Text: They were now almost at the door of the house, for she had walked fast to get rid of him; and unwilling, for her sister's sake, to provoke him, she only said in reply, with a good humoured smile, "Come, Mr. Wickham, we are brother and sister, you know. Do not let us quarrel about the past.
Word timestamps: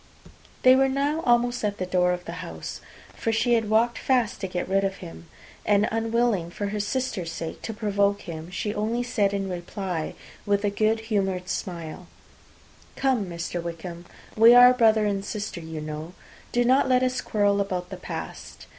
They 0.63 0.75
were 0.75 0.89
now 0.89 1.21
almost 1.27 1.63
at 1.63 1.77
the 1.77 1.85
door 1.85 2.11
of 2.11 2.25
the 2.25 2.31
house, 2.41 2.81
for 3.13 3.31
she 3.31 3.53
had 3.53 3.69
walked 3.69 3.99
fast 3.99 4.41
to 4.41 4.47
get 4.47 4.67
rid 4.67 4.83
of 4.83 4.95
him; 4.95 5.27
and 5.63 5.87
unwilling, 5.91 6.49
for 6.49 6.69
her 6.69 6.79
sister's 6.79 7.31
sake, 7.31 7.61
to 7.61 7.71
provoke 7.71 8.21
him, 8.21 8.49
she 8.49 8.73
only 8.73 9.03
said 9.03 9.31
in 9.31 9.47
reply, 9.47 10.15
with 10.43 10.65
a 10.65 10.71
good 10.71 11.01
humoured 11.01 11.49
smile, 11.49 12.07
"Come, 12.95 13.27
Mr. 13.27 13.61
Wickham, 13.61 14.05
we 14.35 14.55
are 14.55 14.73
brother 14.73 15.05
and 15.05 15.23
sister, 15.23 15.61
you 15.61 15.81
know. 15.81 16.13
Do 16.51 16.65
not 16.65 16.89
let 16.89 17.03
us 17.03 17.21
quarrel 17.21 17.61
about 17.61 17.91
the 17.91 17.97
past. 17.97 18.65